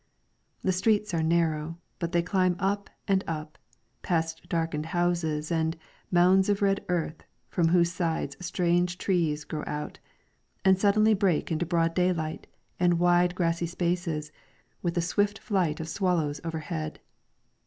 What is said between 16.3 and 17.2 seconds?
overhead.